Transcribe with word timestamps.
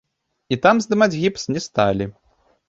І 0.55 0.57
там 0.63 0.79
здымаць 0.85 1.09
гіпс 1.19 1.43
не 1.57 1.61
сталі. 1.67 2.05